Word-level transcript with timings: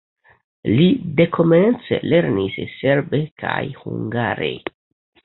Li 0.77 0.85
dekomence 1.19 1.99
lernis 2.13 2.55
serbe 2.79 3.21
kaj 3.43 3.63
hungare. 3.83 4.49